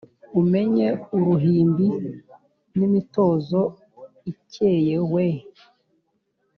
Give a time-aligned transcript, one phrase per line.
[0.41, 1.87] Umenye uruhimbi
[2.77, 3.61] n’imitozo
[4.31, 5.25] ikeye we